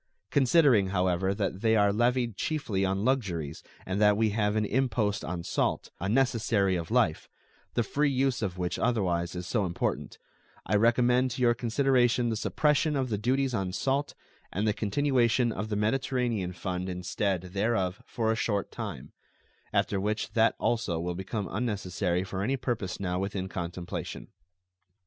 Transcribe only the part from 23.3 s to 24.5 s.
contemplation.